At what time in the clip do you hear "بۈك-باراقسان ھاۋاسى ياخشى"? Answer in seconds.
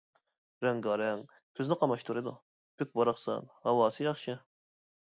2.83-4.43